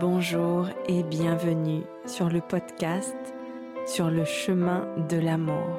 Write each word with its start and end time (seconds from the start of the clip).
Bonjour 0.00 0.68
et 0.88 1.04
bienvenue 1.04 1.82
sur 2.04 2.28
le 2.28 2.40
podcast 2.40 3.14
Sur 3.86 4.10
le 4.10 4.24
chemin 4.24 4.88
de 5.08 5.16
l'amour. 5.16 5.78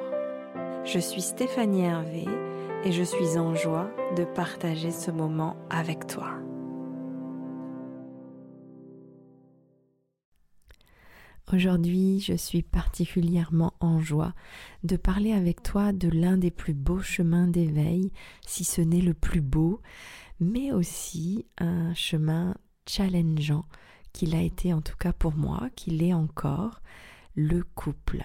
Je 0.84 0.98
suis 0.98 1.20
Stéphanie 1.20 1.82
Hervé 1.82 2.24
et 2.84 2.92
je 2.92 3.02
suis 3.02 3.36
en 3.36 3.54
joie 3.54 3.90
de 4.16 4.24
partager 4.24 4.90
ce 4.90 5.10
moment 5.10 5.58
avec 5.68 6.06
toi. 6.06 6.30
Aujourd'hui, 11.52 12.20
je 12.20 12.34
suis 12.34 12.62
particulièrement 12.62 13.74
en 13.80 14.00
joie 14.00 14.32
de 14.82 14.96
parler 14.96 15.32
avec 15.32 15.62
toi 15.62 15.92
de 15.92 16.08
l'un 16.08 16.38
des 16.38 16.50
plus 16.50 16.74
beaux 16.74 17.00
chemins 17.00 17.48
d'éveil, 17.48 18.12
si 18.46 18.64
ce 18.64 18.80
n'est 18.80 19.02
le 19.02 19.14
plus 19.14 19.42
beau, 19.42 19.82
mais 20.40 20.72
aussi 20.72 21.46
un 21.58 21.92
chemin 21.92 22.54
challengeant 22.88 23.66
qu'il 24.16 24.34
a 24.34 24.40
été 24.40 24.72
en 24.72 24.80
tout 24.80 24.96
cas 24.96 25.12
pour 25.12 25.34
moi, 25.34 25.68
qu'il 25.76 26.02
est 26.02 26.14
encore, 26.14 26.80
le 27.34 27.62
couple. 27.62 28.24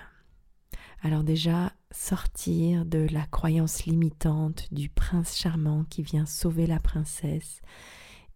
Alors 1.02 1.24
déjà, 1.24 1.74
sortir 1.92 2.86
de 2.86 3.08
la 3.12 3.26
croyance 3.26 3.84
limitante 3.84 4.74
du 4.74 4.88
prince 4.88 5.36
charmant 5.36 5.84
qui 5.84 6.02
vient 6.02 6.26
sauver 6.26 6.66
la 6.66 6.80
princesse 6.80 7.62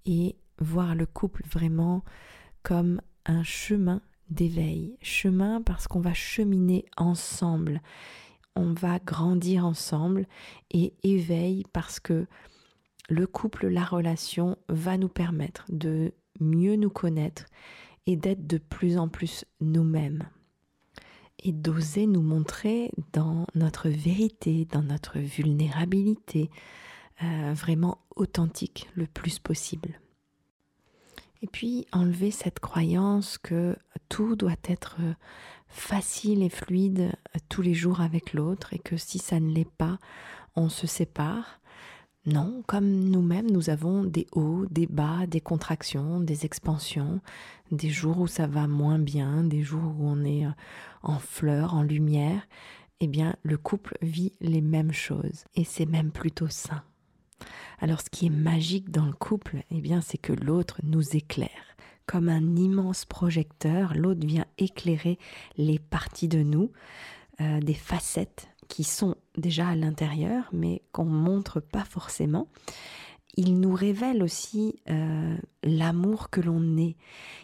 et 0.06 0.36
voir 0.60 0.96
le 0.96 1.06
couple 1.06 1.44
vraiment 1.50 2.04
comme 2.62 3.02
un 3.26 3.44
chemin 3.44 4.02
d'éveil. 4.30 4.98
Chemin 5.02 5.62
parce 5.62 5.88
qu'on 5.88 6.02
va 6.02 6.14
cheminer 6.14 6.84
ensemble, 6.98 7.82
on 8.58 8.74
va 8.74 9.00
grandir 9.00 9.66
ensemble 9.66 10.28
et 10.72 10.94
éveil 11.04 11.64
parce 11.72 12.02
que 12.02 12.28
le 13.08 13.28
couple, 13.28 13.68
la 13.68 13.86
relation 13.86 14.58
va 14.68 14.98
nous 14.98 15.08
permettre 15.08 15.64
de 15.70 16.12
mieux 16.40 16.76
nous 16.76 16.90
connaître 16.90 17.46
et 18.08 18.16
d'être 18.16 18.46
de 18.48 18.58
plus 18.58 18.98
en 18.98 19.08
plus 19.08 19.46
nous-mêmes. 19.62 20.24
Et 21.44 21.52
d'oser 21.52 22.08
nous 22.08 22.22
montrer 22.22 22.92
dans 23.14 23.46
notre 23.56 23.90
vérité, 23.90 24.66
dans 24.72 24.82
notre 24.82 25.20
vulnérabilité, 25.20 26.50
euh, 27.24 27.54
vraiment 27.54 28.00
authentique 28.16 28.90
le 28.96 29.06
plus 29.06 29.38
possible. 29.40 30.00
Et 31.42 31.48
puis 31.48 31.86
enlever 31.92 32.32
cette 32.32 32.60
croyance 32.60 33.38
que 33.38 33.76
tout 34.10 34.36
doit 34.36 34.56
être 34.68 34.98
facile 35.68 36.42
et 36.42 36.50
fluide 36.50 37.12
tous 37.50 37.62
les 37.62 37.74
jours 37.74 38.02
avec 38.02 38.34
l'autre 38.34 38.74
et 38.74 38.80
que 38.80 38.98
si 38.98 39.20
ça 39.20 39.40
ne 39.40 39.54
l'est 39.54 39.70
pas, 39.70 40.00
on 40.56 40.70
se 40.70 40.88
sépare. 40.88 41.60
Non, 42.26 42.64
comme 42.66 42.90
nous-mêmes, 43.10 43.52
nous 43.52 43.70
avons 43.70 44.04
des 44.04 44.26
hauts, 44.32 44.66
des 44.72 44.88
bas, 44.88 45.28
des 45.28 45.42
contractions, 45.42 46.20
des 46.20 46.44
expansions, 46.46 47.22
des 47.72 47.90
jours 47.90 48.20
où 48.20 48.28
ça 48.28 48.48
va 48.48 48.68
moins 48.68 48.98
bien, 48.98 49.44
des 49.44 49.62
jours 49.62 49.94
où 50.00 50.08
on 50.08 50.26
est 50.26 50.48
en 51.04 51.20
fleurs, 51.20 51.76
en 51.76 51.84
lumière. 51.84 52.48
Eh 53.00 53.08
bien, 53.08 53.36
le 53.44 53.58
couple 53.58 53.96
vit 54.02 54.34
les 54.42 54.62
mêmes 54.62 54.92
choses 54.92 55.44
et 55.56 55.64
c'est 55.64 55.86
même 55.86 56.12
plutôt 56.12 56.48
sain. 56.50 56.82
Alors 57.80 58.02
ce 58.02 58.10
qui 58.10 58.28
est 58.28 58.32
magique 58.32 58.90
dans 58.90 59.06
le 59.06 59.14
couple, 59.14 59.64
eh 59.70 59.82
bien 59.82 60.02
c'est 60.02 60.18
que 60.18 60.34
l'autre 60.34 60.80
nous 60.84 61.16
éclaire. 61.16 61.76
Comme 62.08 62.30
un 62.30 62.56
immense 62.56 63.06
projecteur, 63.06 63.94
l'autre 63.96 64.26
vient 64.26 64.46
éclairer 64.58 65.20
les 65.58 65.80
parties 65.80 66.28
de 66.28 66.42
nous, 66.42 66.72
euh, 67.42 67.60
des 67.60 67.74
facettes 67.74 68.48
qui 68.68 68.84
sont 68.84 69.16
déjà 69.38 69.68
à 69.70 69.76
l'intérieur, 69.76 70.50
mais 70.54 70.82
qu'on 70.92 71.06
montre 71.06 71.60
pas 71.60 71.86
forcément. 71.86 72.48
Il 73.38 73.60
nous 73.60 73.74
révèle 73.74 74.24
aussi 74.24 74.80
euh, 74.90 75.38
l'amour 75.64 76.30
que 76.30 76.40
l'on 76.40 76.78
est. 76.78 76.96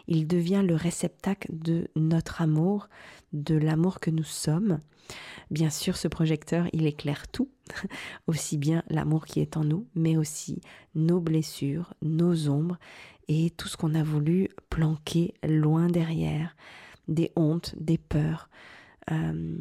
Il 0.08 0.26
devient 0.26 0.64
le 0.66 0.76
réceptacle 0.76 1.50
de 1.52 1.90
notre 1.96 2.42
amour, 2.42 2.88
de 3.34 3.56
l'amour 3.56 4.00
que 4.00 4.10
nous 4.10 4.24
sommes. 4.24 4.80
Bien 5.50 5.70
sûr, 5.70 5.98
ce 5.98 6.08
projecteur, 6.08 6.68
il 6.72 6.86
éclaire 6.86 7.28
tout, 7.28 7.50
aussi 8.28 8.58
bien 8.58 8.84
l'amour 8.90 9.26
qui 9.26 9.42
est 9.42 9.58
en 9.58 9.66
nous, 9.66 9.86
mais 9.96 10.16
aussi 10.16 10.62
nos 10.96 11.20
blessures, 11.20 11.94
nos 12.02 12.48
ombres 12.48 12.78
et 13.28 13.50
tout 13.50 13.68
ce 13.68 13.76
qu'on 13.76 13.96
a 13.96 14.04
voulu 14.04 14.50
planquer 14.70 15.34
loin 15.44 15.88
derrière, 15.88 16.56
des 17.08 17.32
hontes, 17.36 17.76
des 17.78 17.98
peurs, 17.98 18.50
euh, 19.12 19.58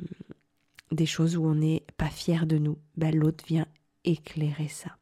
des 0.91 1.07
choses 1.07 1.37
où 1.37 1.45
on 1.45 1.55
n'est 1.55 1.85
pas 1.97 2.09
fier 2.09 2.47
de 2.47 2.59
nous. 2.59 2.79
Ben, 2.97 3.15
L'autre 3.15 3.45
vient 3.47 3.67
éclairer 4.05 4.69
ça. 4.69 4.97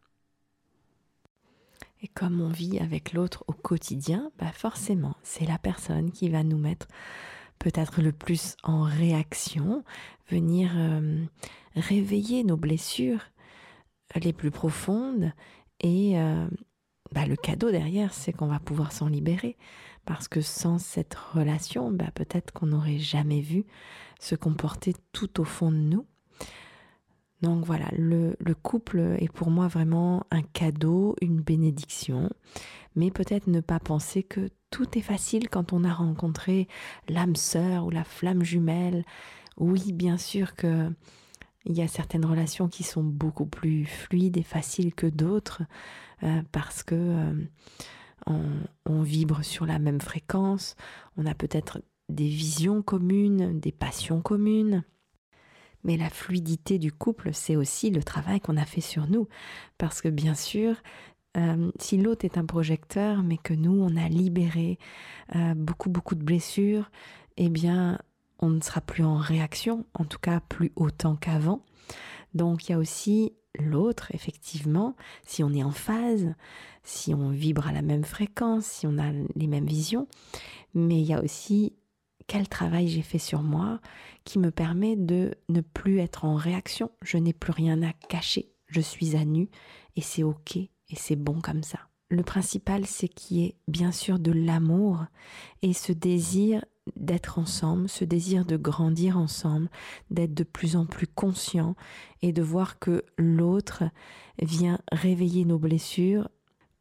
Et 2.03 2.09
comme 2.09 2.41
on 2.41 2.49
vit 2.49 2.79
avec 2.79 3.13
l'autre 3.13 3.45
au 3.49 3.53
quotidien, 3.53 4.31
bah 4.39 4.53
forcément, 4.53 5.17
c'est 5.23 5.47
la 5.47 5.59
personne 5.59 6.13
qui 6.13 6.29
va 6.29 6.45
nous 6.45 6.59
mettre 6.59 6.87
peut-être 7.59 8.03
le 8.03 8.13
plus 8.13 8.57
en 8.63 8.83
réaction, 8.83 9.83
venir 10.31 10.71
euh, 10.77 11.25
réveiller 11.75 12.45
nos 12.45 12.57
blessures 12.57 13.25
les 14.15 14.33
plus 14.33 14.53
profondes 14.53 15.33
et 15.81 16.19
euh, 16.19 16.49
bah, 17.13 17.27
le 17.27 17.37
cadeau 17.37 17.71
derrière, 17.71 18.13
c'est 18.13 18.33
qu'on 18.33 18.47
va 18.47 18.59
pouvoir 18.59 18.93
s'en 18.93 19.09
libérer. 19.09 19.57
Parce 20.05 20.29
que 20.29 20.41
sans 20.41 20.79
cette 20.79 21.15
relation, 21.15 21.91
bah, 21.91 22.11
peut-être 22.15 22.53
qu'on 22.53 22.67
n'aurait 22.67 22.99
jamais 22.99 23.41
vu 23.41 23.65
se 24.21 24.35
comporter 24.35 24.95
tout 25.13 25.41
au 25.41 25.45
fond 25.45 25.71
de 25.71 25.77
nous. 25.77 26.07
Donc 27.43 27.65
voilà, 27.65 27.87
le, 27.97 28.35
couple 28.63 29.17
est 29.21 29.33
pour 29.33 29.51
moi 29.51 29.69
vraiment 29.69 30.27
un 30.33 30.43
cadeau, 30.43 31.15
une 31.23 31.41
bénédiction, 31.41 32.31
mais 32.97 33.13
peut-être 33.13 33.47
ne 33.47 33.61
pas 33.61 33.79
penser 33.79 34.25
que 34.25 34.49
tout 34.71 34.99
est 34.99 35.03
facile 35.03 35.49
quand 35.49 35.73
on 35.73 35.85
a 35.85 35.93
rencontré 35.93 36.67
l'âme 37.09 37.37
sœur 37.37 37.87
ou 37.87 37.91
la 37.91 38.03
flamme 38.03 38.43
jumelle. 38.43 39.05
Oui, 39.57 39.93
bien 39.93 40.17
sûr 40.19 40.57
que 40.57 40.91
il 41.69 41.77
y 41.77 41.83
a 41.83 41.89
certaines 41.89 42.25
relations 42.25 42.69
qui 42.69 42.83
sont 42.83 43.05
beaucoup 43.05 43.47
plus 43.47 43.85
fluides 43.85 44.39
et 44.39 44.43
faciles 44.43 44.95
que 44.95 45.07
d'autres 45.07 45.63
euh, 46.23 46.43
parce 46.51 46.83
que 46.83 46.95
euh, 46.95 48.63
on 48.87 49.03
vibre 49.03 49.45
sur 49.45 49.67
la 49.67 49.79
même 49.79 50.01
fréquence, 50.01 50.77
on 51.17 51.27
a 51.27 51.35
peut-être 51.35 51.81
des 52.09 52.29
visions 52.29 52.83
communes, 52.83 53.61
des 53.61 53.73
passions 53.73 54.21
communes. 54.21 54.83
Mais 55.85 55.97
la 55.97 56.11
fluidité 56.11 56.79
du 56.79 56.91
couple, 56.91 57.31
c'est 57.33 57.55
aussi 57.55 57.91
le 57.91 58.03
travail 58.03 58.41
qu'on 58.41 58.57
a 58.57 58.65
fait 58.65 58.81
sur 58.81 59.07
nous. 59.07 59.29
Parce 59.79 60.03
que 60.03 60.09
bien 60.09 60.35
sûr, 60.35 60.75
euh, 61.37 61.71
si 61.79 61.97
l'autre 61.97 62.25
est 62.25 62.37
un 62.37 62.45
projecteur, 62.45 63.23
mais 63.23 63.37
que 63.37 63.55
nous, 63.55 63.81
on 63.81 63.97
a 63.97 64.09
libéré 64.09 64.79
beaucoup, 65.55 65.89
beaucoup 65.89 66.15
de 66.15 66.25
blessures, 66.25 66.91
eh 67.37 67.49
bien, 67.49 67.99
on 68.39 68.51
ne 68.51 68.61
sera 68.61 68.81
plus 68.81 69.05
en 69.05 69.17
réaction, 69.17 69.87
en 69.95 70.05
tout 70.05 70.19
cas 70.19 70.41
plus 70.41 70.73
autant 70.77 71.17
qu'avant. 71.17 71.65
Donc, 72.35 72.69
il 72.69 72.73
y 72.73 72.75
a 72.75 72.79
aussi 72.79 73.33
l'autre, 73.59 74.15
effectivement, 74.15 74.95
si 75.27 75.43
on 75.43 75.53
est 75.53 75.63
en 75.63 75.71
phase, 75.71 76.35
si 76.83 77.15
on 77.15 77.31
vibre 77.31 77.67
à 77.67 77.73
la 77.73 77.83
même 77.83 78.05
fréquence, 78.05 78.67
si 78.67 78.87
on 78.87 78.99
a 78.99 79.11
les 79.35 79.47
mêmes 79.47 79.67
visions, 79.67 80.07
mais 80.75 81.01
il 81.01 81.07
y 81.07 81.15
a 81.15 81.23
aussi 81.23 81.75
quel 82.27 82.49
travail 82.49 82.89
j'ai 82.89 83.03
fait 83.03 83.19
sur 83.19 83.43
moi 83.43 83.81
qui 84.25 84.39
me 84.39 84.51
permet 84.51 84.97
de 84.97 85.35
ne 85.49 85.61
plus 85.61 85.99
être 85.99 86.25
en 86.25 86.37
réaction. 86.37 86.91
Je 87.03 87.17
n'ai 87.17 87.33
plus 87.33 87.53
rien 87.53 87.83
à 87.83 87.93
cacher. 87.93 88.53
Je 88.67 88.81
suis 88.81 89.17
à 89.17 89.25
nu 89.25 89.49
et 89.97 90.03
c'est 90.03 90.23
ok 90.23 90.57
et 90.57 90.71
c'est 90.95 91.17
bon 91.17 91.41
comme 91.41 91.63
ça. 91.63 91.79
Le 92.11 92.23
principal, 92.23 92.87
c'est 92.87 93.09
qu'il 93.09 93.37
y 93.39 93.45
ait 93.45 93.57
bien 93.67 93.93
sûr 93.93 94.19
de 94.19 94.33
l'amour 94.33 95.05
et 95.63 95.73
ce 95.73 95.93
désir 95.93 96.65
d'être 96.97 97.39
ensemble, 97.39 97.89
ce 97.89 98.05
désir 98.05 98.45
de 98.45 98.57
grandir 98.57 99.19
ensemble, 99.19 99.69
d'être 100.11 100.35
de 100.35 100.45
plus 100.45 100.77
en 100.77 100.87
plus 100.87 101.07
conscient 101.07 101.75
et 102.23 102.33
de 102.33 102.43
voir 102.43 102.79
que 102.79 103.05
l'autre 103.17 103.85
vient 104.41 104.79
réveiller 104.93 105.45
nos 105.45 105.59
blessures 105.59 106.29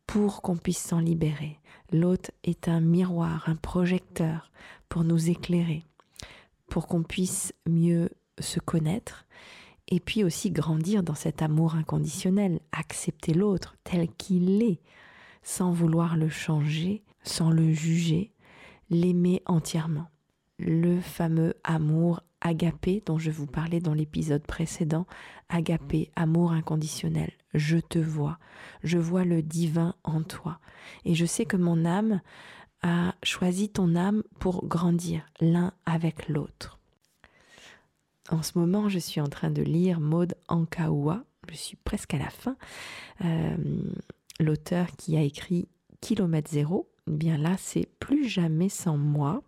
pour 0.06 0.42
qu'on 0.42 0.58
puisse 0.58 0.82
s'en 0.82 1.00
libérer. 1.00 1.60
L'autre 1.92 2.32
est 2.44 2.68
un 2.68 2.80
miroir, 2.80 3.44
un 3.48 3.56
projecteur 3.56 4.52
pour 4.90 5.04
nous 5.04 5.30
éclairer, 5.30 5.84
pour 6.70 6.88
qu'on 6.88 7.04
puisse 7.04 7.54
mieux 7.68 8.10
se 8.40 8.60
connaître 8.60 9.26
et 9.90 10.00
puis 10.00 10.24
aussi 10.24 10.52
grandir 10.52 11.04
dans 11.04 11.16
cet 11.16 11.42
amour 11.42 11.76
inconditionnel, 11.76 12.60
accepter 12.72 13.34
l'autre 13.34 13.76
tel 13.84 14.10
qu'il 14.18 14.62
est, 14.62 14.82
sans 15.44 15.72
vouloir 15.72 16.18
le 16.18 16.30
changer, 16.30 17.04
sans 17.24 17.52
le 17.52 17.72
juger, 17.72 18.32
l'aimer 18.90 19.42
entièrement. 19.46 20.10
Le 20.60 21.00
fameux 21.02 21.54
amour 21.64 22.22
agapé 22.42 23.04
dont 23.06 23.18
je 23.18 23.32
vous 23.32 23.48
parlais 23.48 23.80
dans 23.80 23.94
l'épisode 23.94 24.46
précédent, 24.46 25.06
agapé, 25.50 26.12
amour 26.16 26.52
inconditionnel. 26.52 27.32
Je 27.54 27.78
te 27.78 28.00
vois, 28.00 28.38
je 28.84 28.98
vois 28.98 29.24
le 29.24 29.42
divin 29.42 29.96
en 30.04 30.24
toi. 30.24 30.60
Et 31.06 31.16
je 31.16 31.26
sais 31.26 31.46
que 31.46 31.58
mon 31.58 31.86
âme 31.86 32.22
a 32.82 33.16
choisi 33.24 33.70
ton 33.70 33.96
âme 33.96 34.24
pour 34.40 34.68
grandir 34.68 35.26
l'un 35.42 35.74
avec 35.86 36.30
l'autre. 36.30 36.78
En 38.30 38.44
ce 38.44 38.58
moment, 38.60 38.90
je 38.90 39.00
suis 39.00 39.22
en 39.22 39.28
train 39.28 39.50
de 39.50 39.62
lire 39.62 40.00
Maud 40.00 40.36
Ankaoua, 40.48 41.24
je 41.50 41.56
suis 41.56 41.78
presque 41.78 42.14
à 42.14 42.18
la 42.18 42.30
fin, 42.30 42.58
euh, 43.24 43.56
l'auteur 44.40 44.88
qui 44.98 45.16
a 45.18 45.22
écrit 45.22 45.70
Kilomètre 46.02 46.52
Zéro, 46.52 46.90
bien 47.08 47.38
là, 47.38 47.56
c'est 47.58 47.88
Plus 48.00 48.28
jamais 48.28 48.70
sans 48.70 48.98
moi. 48.98 49.42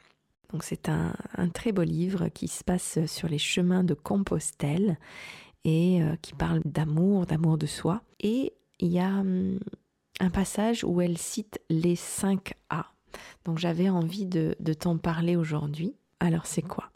Donc 0.52 0.64
c'est 0.64 0.90
un, 0.90 1.14
très 1.54 1.72
beau 1.72 1.84
livre 1.84 2.28
qui 2.30 2.48
se 2.48 2.64
passe 2.64 3.06
sur 3.06 3.28
les 3.28 3.38
chemins 3.38 3.84
de 3.84 3.94
Compostelle 3.94 4.98
et 5.64 6.02
euh, 6.02 6.16
qui 6.22 6.34
parle 6.34 6.62
d'amour, 6.66 7.28
d'amour 7.28 7.58
de 7.58 7.68
soi. 7.68 8.02
Et 8.20 8.54
il 8.80 8.88
y 8.88 9.00
a 9.00 9.20
hum, 9.20 9.60
un 10.20 10.30
passage 10.30 10.84
où 10.84 11.02
elle 11.02 11.18
cite 11.18 11.60
les 11.70 11.96
5 11.96 12.54
A. 12.70 12.88
Donc 13.46 13.60
j'avais 13.60 13.90
envie 13.90 14.26
de, 14.26 14.56
de 14.60 14.74
t'en 14.74 14.98
parler 14.98 15.36
aujourd'hui. 15.36 15.96
Alors 16.20 16.48
c'est 16.48 16.64
quoi? 16.64 16.90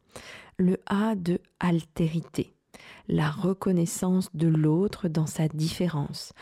Le 0.58 0.80
A 0.88 1.16
de 1.16 1.40
altérité, 1.60 2.56
la 3.08 3.30
reconnaissance 3.30 4.30
de 4.36 4.48
l'autre 4.48 5.10
dans 5.10 5.28
sa 5.28 5.48
différence, 5.48 6.34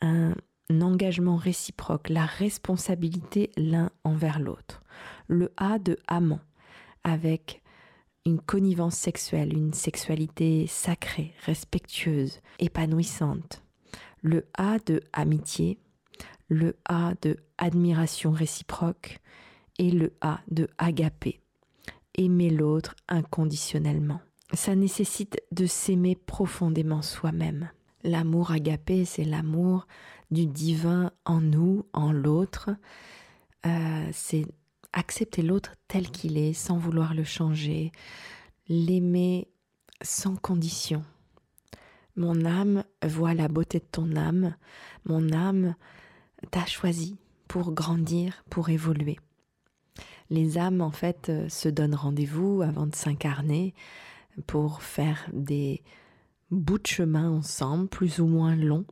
un 0.00 0.34
engagement 0.70 1.36
réciproque, 1.36 2.08
la 2.08 2.26
responsabilité 2.26 3.50
l'un 3.56 3.90
envers 4.04 4.40
l'autre. 4.40 4.82
Le 5.28 5.52
A 5.56 5.78
de 5.78 5.98
amant, 6.06 6.40
avec 7.04 7.62
une 8.24 8.40
connivence 8.40 8.96
sexuelle, 8.96 9.52
une 9.52 9.72
sexualité 9.72 10.66
sacrée, 10.66 11.32
respectueuse, 11.44 12.40
épanouissante. 12.58 13.62
Le 14.22 14.46
A 14.58 14.78
de 14.84 15.00
amitié, 15.12 15.78
le 16.48 16.76
A 16.84 17.14
de 17.22 17.36
admiration 17.58 18.32
réciproque 18.32 19.20
et 19.78 19.90
le 19.90 20.12
A 20.20 20.40
de 20.50 20.68
agapé, 20.78 21.40
aimer 22.14 22.50
l'autre 22.50 22.96
inconditionnellement. 23.08 24.20
Ça 24.52 24.74
nécessite 24.74 25.40
de 25.52 25.66
s'aimer 25.66 26.16
profondément 26.16 27.02
soi-même. 27.02 27.70
L'amour 28.06 28.52
agapé, 28.52 29.04
c'est 29.04 29.24
l'amour 29.24 29.88
du 30.30 30.46
divin 30.46 31.10
en 31.24 31.40
nous, 31.40 31.86
en 31.92 32.12
l'autre. 32.12 32.70
Euh, 33.66 34.08
c'est 34.12 34.46
accepter 34.92 35.42
l'autre 35.42 35.74
tel 35.88 36.08
qu'il 36.12 36.38
est, 36.38 36.52
sans 36.52 36.78
vouloir 36.78 37.14
le 37.14 37.24
changer, 37.24 37.90
l'aimer 38.68 39.48
sans 40.02 40.36
condition. 40.36 41.02
Mon 42.14 42.44
âme 42.44 42.84
voit 43.04 43.34
la 43.34 43.48
beauté 43.48 43.80
de 43.80 43.86
ton 43.90 44.14
âme, 44.14 44.54
mon 45.04 45.32
âme 45.32 45.74
t'a 46.52 46.64
choisi 46.64 47.18
pour 47.48 47.72
grandir, 47.72 48.44
pour 48.50 48.68
évoluer. 48.68 49.18
Les 50.30 50.58
âmes, 50.58 50.80
en 50.80 50.92
fait, 50.92 51.28
euh, 51.28 51.48
se 51.48 51.68
donnent 51.68 51.96
rendez-vous 51.96 52.62
avant 52.62 52.86
de 52.86 52.94
s'incarner 52.94 53.74
pour 54.46 54.82
faire 54.82 55.28
des 55.32 55.82
bouts 56.50 56.78
de 56.78 56.86
chemin 56.86 57.30
ensemble, 57.30 57.88
plus 57.88 58.20
ou 58.20 58.26
moins 58.26 58.56
longs. 58.56 58.86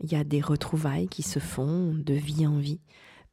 Il 0.00 0.12
y 0.12 0.16
a 0.16 0.24
des 0.24 0.40
retrouvailles 0.40 1.08
qui 1.08 1.22
se 1.22 1.38
font 1.38 1.94
de 1.94 2.14
vie 2.14 2.46
en 2.46 2.58
vie 2.58 2.80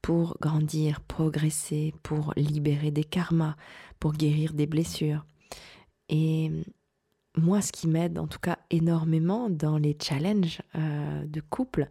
pour 0.02 0.38
grandir, 0.42 1.02
progresser, 1.02 1.94
pour 2.04 2.34
libérer 2.36 2.92
des 2.92 3.04
karmas, 3.04 3.56
pour 4.00 4.14
guérir 4.14 4.54
des 4.54 4.68
blessures. 4.68 5.26
Et 6.10 6.52
moi, 7.38 7.62
ce 7.62 7.72
qui 7.72 7.88
m'aide 7.88 8.20
en 8.20 8.28
tout 8.28 8.40
cas 8.40 8.60
énormément 8.70 9.50
dans 9.50 9.78
les 9.78 9.98
challenges 10.00 10.62
euh, 10.76 11.26
de 11.26 11.42
couple, 11.42 11.88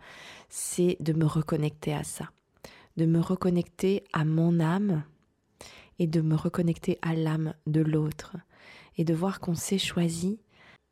c'est 0.48 0.96
de 1.00 1.12
me 1.12 1.24
reconnecter 1.24 1.94
à 1.94 2.04
ça, 2.04 2.30
de 2.96 3.06
me 3.06 3.18
reconnecter 3.18 4.04
à 4.12 4.24
mon 4.24 4.60
âme 4.60 5.02
et 5.98 6.06
de 6.06 6.20
me 6.20 6.34
reconnecter 6.34 6.98
à 7.02 7.14
l'âme 7.14 7.54
de 7.66 7.80
l'autre 7.80 8.36
et 8.96 9.04
de 9.04 9.14
voir 9.14 9.40
qu'on 9.40 9.54
s'est 9.54 9.78
choisi 9.78 10.38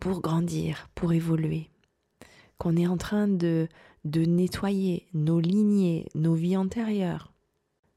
pour 0.00 0.20
grandir, 0.20 0.88
pour 0.94 1.12
évoluer, 1.12 1.70
qu'on 2.58 2.76
est 2.76 2.87
en 2.87 2.97
train 2.97 3.29
de 3.29 3.69
de 4.05 4.23
nettoyer 4.23 5.06
nos 5.12 5.41
lignées, 5.41 6.08
nos 6.14 6.35
vies 6.35 6.56
antérieures, 6.56 7.32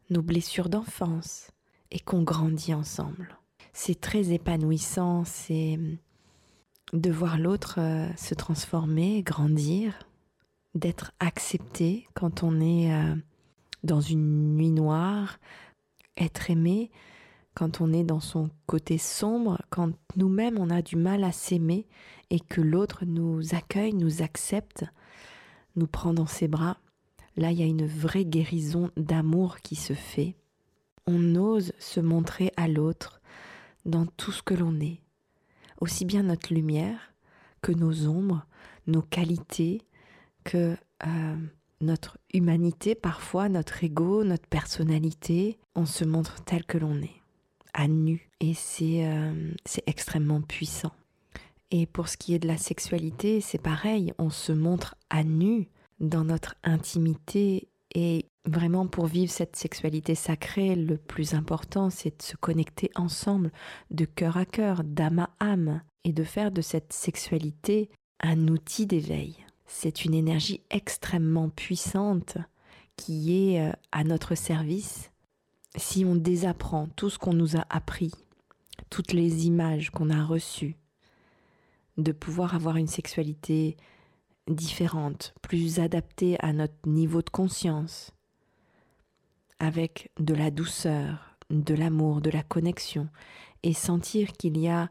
nos 0.09 0.21
blessures 0.21 0.69
d'enfance, 0.69 1.51
et 1.91 1.99
qu'on 1.99 2.23
grandit 2.23 2.73
ensemble. 2.73 3.37
C'est 3.71 3.99
très 3.99 4.33
épanouissant, 4.33 5.23
c'est 5.25 5.79
de 6.91 7.11
voir 7.11 7.37
l'autre 7.37 7.75
euh, 7.79 8.07
se 8.17 8.33
transformer, 8.33 9.23
grandir, 9.23 10.07
d'être 10.75 11.11
accepté 11.19 12.07
quand 12.13 12.43
on 12.43 12.59
est 12.59 12.93
euh, 12.93 13.15
dans 13.83 14.01
une 14.01 14.55
nuit 14.55 14.71
noire, 14.71 15.39
être 16.17 16.49
aimé 16.49 16.91
quand 17.53 17.81
on 17.81 17.93
est 17.93 18.03
dans 18.03 18.19
son 18.19 18.49
côté 18.65 18.97
sombre, 18.97 19.61
quand 19.69 19.91
nous-mêmes 20.15 20.57
on 20.59 20.69
a 20.69 20.81
du 20.81 20.95
mal 20.95 21.23
à 21.23 21.31
s'aimer 21.31 21.87
et 22.29 22.39
que 22.39 22.61
l'autre 22.61 23.05
nous 23.05 23.53
accueille, 23.53 23.93
nous 23.93 24.21
accepte, 24.21 24.85
nous 25.75 25.87
prend 25.87 26.13
dans 26.13 26.25
ses 26.25 26.47
bras, 26.47 26.77
là 27.37 27.51
il 27.51 27.59
y 27.59 27.63
a 27.63 27.67
une 27.67 27.85
vraie 27.85 28.25
guérison 28.25 28.89
d'amour 28.97 29.59
qui 29.61 29.75
se 29.75 29.93
fait. 29.93 30.35
On 31.05 31.35
ose 31.35 31.73
se 31.79 31.99
montrer 31.99 32.51
à 32.57 32.67
l'autre 32.67 33.21
dans 33.85 34.05
tout 34.05 34.31
ce 34.31 34.41
que 34.41 34.53
l'on 34.53 34.79
est, 34.79 35.01
aussi 35.81 36.05
bien 36.05 36.23
notre 36.23 36.53
lumière 36.53 37.13
que 37.61 37.71
nos 37.71 38.07
ombres, 38.07 38.45
nos 38.87 39.01
qualités, 39.01 39.81
que 40.43 40.75
euh, 41.05 41.35
notre 41.81 42.17
humanité, 42.33 42.93
parfois 42.95 43.49
notre 43.49 43.83
ego, 43.83 44.23
notre 44.23 44.47
personnalité. 44.47 45.57
On 45.75 45.85
se 45.85 46.05
montre 46.05 46.43
tel 46.43 46.65
que 46.65 46.77
l'on 46.77 47.01
est, 47.01 47.22
à 47.73 47.87
nu. 47.87 48.29
Et 48.39 48.53
c'est 48.53 49.05
euh, 49.05 49.51
extrêmement 49.87 50.41
puissant. 50.41 50.91
Et 51.71 51.85
pour 51.85 52.07
ce 52.07 52.17
qui 52.17 52.35
est 52.35 52.39
de 52.39 52.47
la 52.47 52.57
sexualité, 52.57 53.41
c'est 53.41 53.61
pareil, 53.61 54.13
on 54.19 54.29
se 54.29 54.51
montre 54.51 54.95
à 55.09 55.23
nu 55.23 55.69
dans 55.99 56.23
notre 56.23 56.55
intimité 56.63 57.67
et 57.95 58.25
vraiment 58.45 58.87
pour 58.87 59.07
vivre 59.07 59.31
cette 59.31 59.55
sexualité 59.55 60.15
sacrée, 60.15 60.75
le 60.75 60.97
plus 60.97 61.33
important, 61.33 61.89
c'est 61.89 62.17
de 62.17 62.23
se 62.23 62.35
connecter 62.35 62.91
ensemble, 62.95 63.51
de 63.91 64.05
cœur 64.05 64.37
à 64.37 64.45
cœur, 64.45 64.83
d'âme 64.83 65.19
à 65.19 65.29
âme, 65.39 65.81
et 66.03 66.13
de 66.13 66.23
faire 66.23 66.51
de 66.51 66.61
cette 66.61 66.93
sexualité 66.93 67.89
un 68.19 68.47
outil 68.47 68.85
d'éveil. 68.85 69.37
C'est 69.65 70.05
une 70.05 70.13
énergie 70.13 70.61
extrêmement 70.69 71.49
puissante 71.49 72.37
qui 72.97 73.53
est 73.53 73.61
euh, 73.61 73.71
à 73.91 74.03
notre 74.03 74.35
service 74.35 75.11
si 75.75 76.05
on 76.05 76.15
désapprend 76.15 76.87
tout 76.95 77.09
ce 77.09 77.17
qu'on 77.17 77.33
nous 77.33 77.55
a 77.57 77.65
appris, 77.69 78.11
toutes 78.89 79.13
les 79.13 79.47
images 79.47 79.89
qu'on 79.89 80.09
a 80.09 80.23
reçues, 80.23 80.77
de 81.97 82.11
pouvoir 82.11 82.55
avoir 82.55 82.77
une 82.77 82.87
sexualité 82.87 83.77
différente, 84.47 85.33
plus 85.41 85.79
adaptée 85.79 86.37
à 86.39 86.53
notre 86.53 86.87
niveau 86.87 87.21
de 87.21 87.29
conscience, 87.29 88.11
avec 89.59 90.11
de 90.19 90.33
la 90.33 90.51
douceur, 90.51 91.37
de 91.49 91.73
l'amour, 91.73 92.21
de 92.21 92.29
la 92.29 92.43
connexion, 92.43 93.09
et 93.63 93.73
sentir 93.73 94.33
qu'il 94.33 94.57
y 94.57 94.67
a 94.67 94.89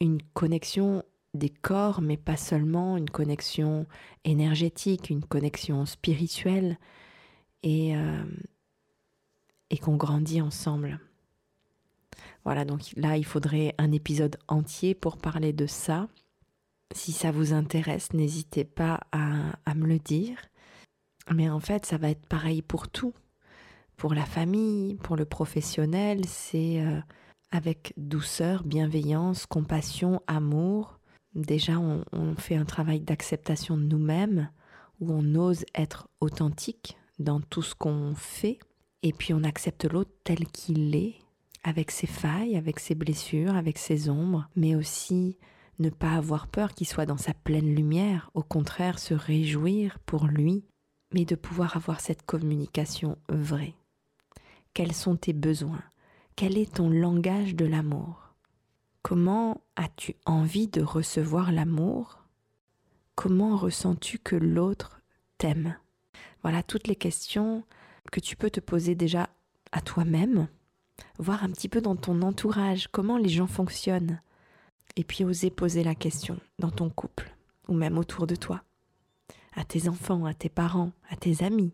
une 0.00 0.22
connexion 0.34 1.02
des 1.34 1.48
corps, 1.48 2.02
mais 2.02 2.16
pas 2.18 2.36
seulement 2.36 2.96
une 2.96 3.08
connexion 3.08 3.86
énergétique, 4.24 5.08
une 5.08 5.24
connexion 5.24 5.86
spirituelle, 5.86 6.78
et, 7.62 7.96
euh, 7.96 8.24
et 9.72 9.78
qu'on 9.78 9.96
grandit 9.96 10.40
ensemble. 10.40 11.00
Voilà, 12.44 12.64
donc 12.64 12.92
là, 12.96 13.16
il 13.16 13.24
faudrait 13.24 13.74
un 13.78 13.90
épisode 13.90 14.36
entier 14.46 14.94
pour 14.94 15.16
parler 15.16 15.52
de 15.52 15.66
ça. 15.66 16.08
Si 16.94 17.10
ça 17.10 17.32
vous 17.32 17.54
intéresse, 17.54 18.12
n'hésitez 18.12 18.64
pas 18.64 19.00
à, 19.12 19.74
me 19.74 19.86
le 19.86 19.98
dire. 19.98 20.36
Mais 21.32 21.48
en 21.48 21.58
fait, 21.58 21.86
ça 21.86 21.96
va 21.96 22.10
être 22.10 22.26
pareil 22.26 22.60
pour 22.60 22.88
tout. 22.88 23.14
Pour 23.96 24.14
la 24.14 24.26
famille, 24.26 24.96
pour 24.96 25.16
le 25.16 25.24
professionnel, 25.24 26.26
c'est 26.26 26.82
euh, 26.82 27.00
avec 27.50 27.94
douceur, 27.96 28.64
bienveillance, 28.64 29.46
compassion, 29.46 30.20
amour. 30.26 30.98
Déjà, 31.34 31.78
on, 31.78 32.04
on 32.12 32.34
fait 32.34 32.56
un 32.56 32.66
travail 32.66 33.00
d'acceptation 33.00 33.78
de 33.78 33.84
nous-mêmes, 33.84 34.50
où 35.00 35.12
on 35.12 35.34
ose 35.34 35.64
être 35.74 36.08
authentique 36.20 36.98
dans 37.18 37.40
tout 37.40 37.62
ce 37.62 37.74
qu'on 37.74 38.14
fait. 38.14 38.58
Et 39.02 39.12
puis 39.12 39.34
on 39.34 39.42
accepte 39.44 39.84
l'autre 39.84 40.12
tel 40.24 40.46
qu'il 40.46 40.94
est, 40.94 41.16
avec 41.64 41.90
ses 41.90 42.06
failles, 42.06 42.56
avec 42.56 42.80
ses 42.80 42.94
blessures, 42.94 43.54
avec 43.54 43.78
ses 43.78 44.08
ombres, 44.08 44.48
mais 44.56 44.74
aussi 44.74 45.38
ne 45.78 45.90
pas 45.90 46.12
avoir 46.12 46.46
peur 46.46 46.74
qu'il 46.74 46.86
soit 46.86 47.06
dans 47.06 47.16
sa 47.16 47.34
pleine 47.34 47.74
lumière, 47.74 48.30
au 48.34 48.42
contraire 48.42 48.98
se 48.98 49.14
réjouir 49.14 49.98
pour 50.00 50.26
lui, 50.26 50.64
mais 51.12 51.24
de 51.24 51.34
pouvoir 51.34 51.76
avoir 51.76 52.00
cette 52.00 52.24
communication 52.24 53.18
vraie. 53.28 53.74
Quels 54.74 54.92
sont 54.92 55.16
tes 55.16 55.32
besoins? 55.32 55.82
Quel 56.36 56.56
est 56.56 56.74
ton 56.74 56.88
langage 56.88 57.54
de 57.54 57.66
l'amour? 57.66 58.34
Comment 59.02 59.60
as-tu 59.76 60.14
envie 60.24 60.68
de 60.68 60.80
recevoir 60.80 61.52
l'amour? 61.52 62.20
Comment 63.14 63.56
ressens-tu 63.56 64.18
que 64.18 64.36
l'autre 64.36 65.02
t'aime? 65.38 65.76
Voilà 66.42 66.62
toutes 66.62 66.86
les 66.86 66.96
questions 66.96 67.64
que 68.10 68.20
tu 68.20 68.36
peux 68.36 68.50
te 68.50 68.60
poser 68.60 68.94
déjà 68.94 69.28
à 69.70 69.80
toi-même 69.80 70.48
voir 71.18 71.44
un 71.44 71.50
petit 71.50 71.68
peu 71.68 71.80
dans 71.80 71.96
ton 71.96 72.22
entourage 72.22 72.88
comment 72.88 73.16
les 73.16 73.28
gens 73.28 73.46
fonctionnent, 73.46 74.20
et 74.96 75.04
puis 75.04 75.24
oser 75.24 75.50
poser 75.50 75.84
la 75.84 75.94
question 75.94 76.38
dans 76.58 76.70
ton 76.70 76.90
couple, 76.90 77.34
ou 77.68 77.74
même 77.74 77.98
autour 77.98 78.26
de 78.26 78.36
toi, 78.36 78.62
à 79.54 79.64
tes 79.64 79.88
enfants, 79.88 80.24
à 80.24 80.34
tes 80.34 80.48
parents, 80.48 80.92
à 81.08 81.16
tes 81.16 81.42
amis. 81.42 81.72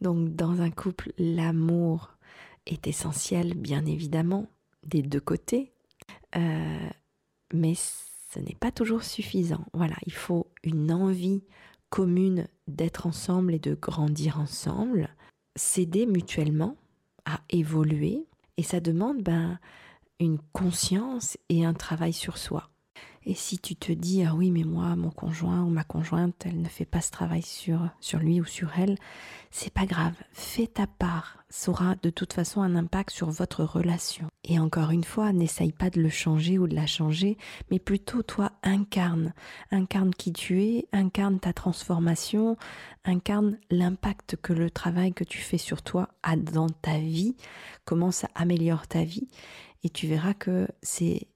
Donc 0.00 0.34
dans 0.34 0.60
un 0.60 0.70
couple, 0.70 1.12
l'amour 1.18 2.16
est 2.66 2.86
essentiel, 2.86 3.54
bien 3.54 3.84
évidemment, 3.86 4.46
des 4.84 5.02
deux 5.02 5.20
côtés, 5.20 5.72
euh, 6.36 6.88
mais 7.52 7.74
ce 7.74 8.38
n'est 8.40 8.56
pas 8.58 8.72
toujours 8.72 9.02
suffisant. 9.02 9.64
Voilà, 9.72 9.96
il 10.06 10.12
faut 10.12 10.48
une 10.62 10.92
envie 10.92 11.42
commune 11.90 12.48
d'être 12.66 13.06
ensemble 13.06 13.54
et 13.54 13.58
de 13.58 13.74
grandir 13.74 14.40
ensemble, 14.40 15.08
s'aider 15.56 16.06
mutuellement 16.06 16.76
à 17.24 17.40
évoluer, 17.50 18.26
et 18.56 18.62
ça 18.62 18.80
demande 18.80 19.22
ben, 19.22 19.58
une 20.20 20.38
conscience 20.52 21.36
et 21.48 21.64
un 21.64 21.74
travail 21.74 22.12
sur 22.12 22.36
soi. 22.38 22.70
Et 23.26 23.34
si 23.34 23.58
tu 23.58 23.74
te 23.74 23.90
dis 23.92 24.24
ah 24.24 24.34
oui 24.34 24.50
mais 24.50 24.64
moi 24.64 24.96
mon 24.96 25.10
conjoint 25.10 25.62
ou 25.62 25.70
ma 25.70 25.84
conjointe 25.84 26.44
elle 26.44 26.60
ne 26.60 26.68
fait 26.68 26.84
pas 26.84 27.00
ce 27.00 27.10
travail 27.10 27.42
sur 27.42 27.88
sur 28.00 28.18
lui 28.18 28.40
ou 28.40 28.44
sur 28.44 28.70
elle, 28.78 28.98
c'est 29.50 29.72
pas 29.72 29.86
grave, 29.86 30.14
fais 30.32 30.66
ta 30.66 30.86
part, 30.86 31.38
ça 31.48 31.70
aura 31.70 31.94
de 32.02 32.10
toute 32.10 32.32
façon 32.32 32.60
un 32.60 32.74
impact 32.74 33.10
sur 33.10 33.30
votre 33.30 33.62
relation. 33.62 34.26
Et 34.42 34.58
encore 34.58 34.90
une 34.90 35.04
fois, 35.04 35.32
n'essaye 35.32 35.70
pas 35.70 35.90
de 35.90 36.02
le 36.02 36.08
changer 36.08 36.58
ou 36.58 36.66
de 36.66 36.74
la 36.74 36.88
changer, 36.88 37.38
mais 37.70 37.78
plutôt 37.78 38.24
toi 38.24 38.50
incarne, 38.64 39.32
incarne 39.70 40.12
qui 40.12 40.32
tu 40.32 40.64
es, 40.64 40.88
incarne 40.92 41.38
ta 41.38 41.52
transformation, 41.52 42.56
incarne 43.04 43.58
l'impact 43.70 44.36
que 44.42 44.52
le 44.52 44.70
travail 44.70 45.14
que 45.14 45.22
tu 45.22 45.38
fais 45.38 45.56
sur 45.56 45.82
toi 45.82 46.08
a 46.24 46.36
dans 46.36 46.68
ta 46.68 46.98
vie, 46.98 47.36
comment 47.84 48.10
ça 48.10 48.28
améliore 48.34 48.88
ta 48.88 49.04
vie. 49.04 49.28
Et 49.84 49.90
tu 49.90 50.08
verras 50.08 50.34
que 50.34 50.66
c'est 50.82 51.28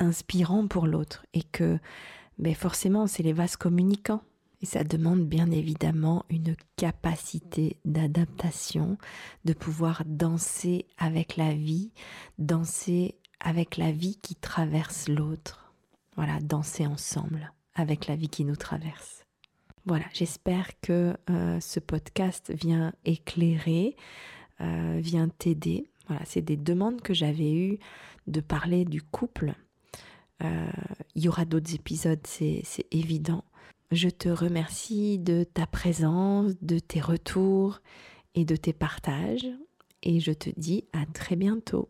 inspirant 0.00 0.66
pour 0.66 0.86
l'autre 0.86 1.24
et 1.34 1.42
que 1.42 1.78
ben, 2.38 2.54
forcément 2.54 3.06
c'est 3.06 3.22
les 3.22 3.32
vases 3.32 3.56
communicants. 3.56 4.22
Et 4.62 4.66
ça 4.66 4.84
demande 4.84 5.26
bien 5.26 5.50
évidemment 5.50 6.26
une 6.28 6.54
capacité 6.76 7.78
d'adaptation, 7.86 8.98
de 9.46 9.54
pouvoir 9.54 10.02
danser 10.04 10.86
avec 10.98 11.36
la 11.36 11.54
vie, 11.54 11.92
danser 12.38 13.16
avec 13.40 13.78
la 13.78 13.90
vie 13.90 14.18
qui 14.20 14.34
traverse 14.34 15.08
l'autre. 15.08 15.72
Voilà, 16.16 16.40
danser 16.40 16.86
ensemble 16.86 17.52
avec 17.74 18.06
la 18.06 18.16
vie 18.16 18.28
qui 18.28 18.44
nous 18.44 18.56
traverse. 18.56 19.24
Voilà, 19.86 20.04
j'espère 20.12 20.78
que 20.80 21.16
euh, 21.30 21.58
ce 21.60 21.80
podcast 21.80 22.52
vient 22.54 22.92
éclairer, 23.06 23.96
euh, 24.60 24.98
vient 25.02 25.28
t'aider. 25.28 25.90
Voilà, 26.06 26.22
c'est 26.26 26.42
des 26.42 26.58
demandes 26.58 27.00
que 27.00 27.14
j'avais 27.14 27.52
eues 27.54 27.78
de 28.26 28.40
parler 28.40 28.84
du 28.84 29.00
couple 29.00 29.54
il 31.14 31.24
y 31.24 31.28
aura 31.28 31.44
d'autres 31.44 31.74
épisodes, 31.74 32.20
c'est 32.26 32.86
évident. 32.90 33.44
Je 33.92 34.08
te 34.08 34.28
remercie 34.28 35.18
de 35.18 35.44
ta 35.44 35.66
présence, 35.66 36.52
de 36.62 36.78
tes 36.78 37.00
retours 37.00 37.80
et 38.34 38.44
de 38.44 38.56
tes 38.56 38.72
partages. 38.72 39.48
Et 40.02 40.20
je 40.20 40.32
te 40.32 40.48
dis 40.56 40.84
à 40.92 41.04
très 41.06 41.36
bientôt. 41.36 41.88